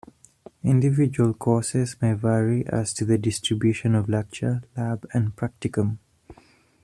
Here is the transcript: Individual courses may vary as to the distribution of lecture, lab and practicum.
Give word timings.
Individual 0.63 1.31
courses 1.35 1.95
may 2.01 2.13
vary 2.13 2.65
as 2.65 2.91
to 2.91 3.05
the 3.05 3.19
distribution 3.19 3.93
of 3.93 4.09
lecture, 4.09 4.63
lab 4.75 5.05
and 5.13 5.35
practicum. 5.35 5.99